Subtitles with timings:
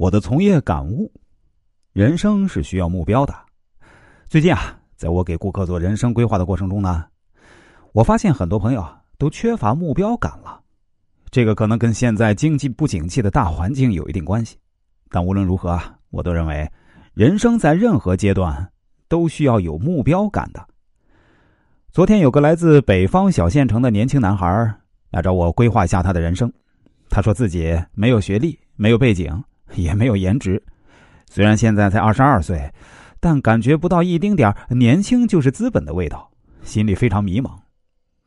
[0.00, 1.12] 我的从业感悟：
[1.92, 3.34] 人生是需要目标的。
[4.30, 7.04] 最近啊，在我给顾客做人生规划的过程中呢，
[7.92, 8.82] 我发现很多朋友
[9.18, 10.58] 都缺乏目标感了。
[11.30, 14.56] 这个可能跟现在经济不景气的大环境有一定关系，
[15.10, 16.66] 但无论如何啊，我都认为
[17.12, 18.72] 人生在任何阶段
[19.06, 20.66] 都需要有目标感的。
[21.92, 24.46] 昨天有个来自北方小县城的年轻男孩
[25.10, 26.50] 来找我规划一下他的人生，
[27.10, 29.30] 他说自己没有学历，没有背景。
[29.74, 30.62] 也没有颜值，
[31.30, 32.72] 虽然现在才二十二岁，
[33.20, 36.30] 但感觉不到一丁点年轻就是资本的味道，
[36.62, 37.50] 心里非常迷茫。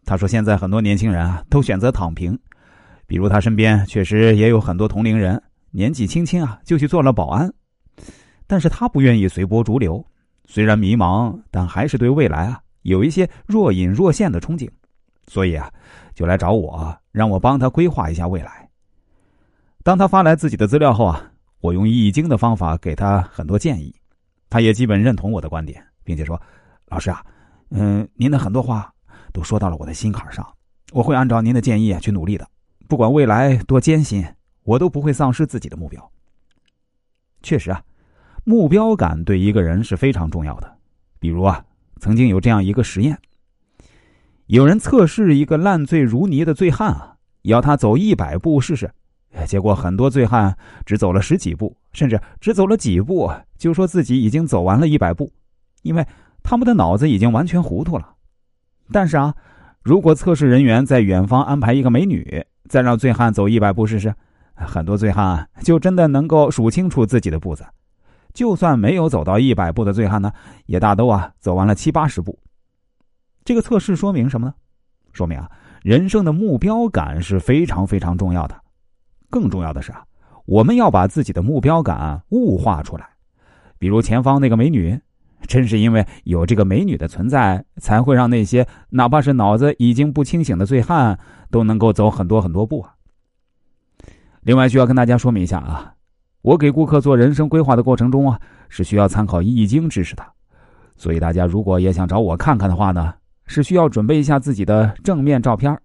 [0.05, 2.37] 他说：“现在很多年轻人啊，都选择躺平，
[3.07, 7.51] 比如他身边确实也有很多同龄人，年纪轻轻啊就去做了保安，
[8.45, 10.05] 但是他不愿意随波逐流，
[10.45, 14.69] 虽然迷茫，但还是对未来啊有一些若隐若现的憧憬，
[15.27, 15.71] 所以啊，
[16.13, 18.69] 就来找我，让我帮他规划一下未来。
[19.83, 21.29] 当他发来自己的资料后啊。”
[21.63, 23.95] 我用易经的方法给他很多建议，
[24.49, 26.39] 他也基本认同我的观点，并且说
[26.91, 27.25] ：“老师啊，
[27.69, 28.93] 嗯，您的很多话
[29.31, 30.45] 都说到了我的心坎上，
[30.91, 32.45] 我会按照您的建议去努力的。
[32.89, 34.25] 不管未来多艰辛，
[34.63, 36.11] 我都不会丧失自己的目标。”
[37.41, 37.81] 确实啊，
[38.43, 40.77] 目标感对一个人是非常重要的。
[41.17, 41.63] 比如啊，
[42.01, 43.17] 曾经有这样一个实验，
[44.47, 48.93] 有人测试一个烂醉如泥的醉汉啊，要他走一百步试试。
[49.47, 55.31] 结果很多醉汉只走了十几步，甚至只走了几步，就说自己已经走完了一百步，
[55.81, 56.05] 因为
[56.43, 58.13] 他们的脑子已经完全糊涂了。
[58.91, 59.33] 但是啊，
[59.81, 64.13] 如果测试人员在远方安排一个美女，再让醉汉走一百步试试，
[64.53, 67.65] 很多醉汉就真的能够数清楚自己的步子。
[68.33, 70.31] 就算没有走到一百步的醉汉呢，
[70.65, 72.37] 也大都啊走完了七八十步。
[73.43, 74.53] 这个测试说明什么呢？
[75.11, 75.49] 说明啊，
[75.83, 78.62] 人生的目标感是非常非常重要的。
[79.33, 80.03] 更重要的是啊，
[80.45, 83.09] 我们要把自己的目标感物化出来。
[83.79, 84.95] 比如前方那个美女，
[85.47, 91.17] 正是因为有这个美女的存在，才会让那些哪怕是脑子已经不清醒的醉汉
[91.49, 92.93] 都能够走很多很多步啊。
[94.41, 95.95] 另外需要跟大家说明一下啊，
[96.43, 100.23] 我给顾客做人生规划的过程中啊，是需要参考易经知识的，
[100.95, 103.15] 所以大家如果也想找我看看的话呢，
[103.47, 105.75] 是需要准备一下自己的正面照片，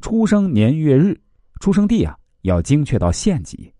[0.00, 1.20] 出生年月日，
[1.60, 2.16] 出生地啊。
[2.44, 3.73] 要精确到县级。